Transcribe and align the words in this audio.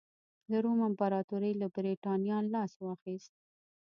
د 0.49 0.51
روم 0.63 0.79
امپراتورۍ 0.89 1.53
له 1.61 1.67
برېټانیا 1.75 2.37
لاس 2.53 2.71
واخیست. 2.85 3.33